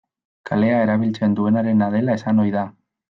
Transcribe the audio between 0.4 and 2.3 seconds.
Kalea erabiltzen duenarena dela